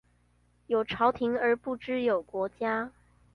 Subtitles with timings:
[0.65, 2.91] 有朝廷而不知有國家